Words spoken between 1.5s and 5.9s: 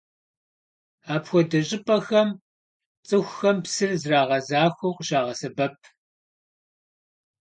щӀыпӀэхэм цӀыхухэм псыр зрагъэзахуэу къыщагъэсэбэп.